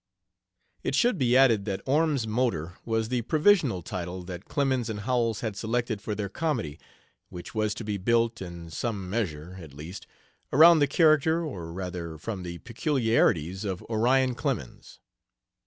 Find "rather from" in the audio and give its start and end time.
11.71-12.41